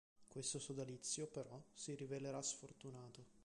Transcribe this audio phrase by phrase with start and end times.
[0.27, 3.23] Questo sodalizio, però, si rivelerà sfortunato.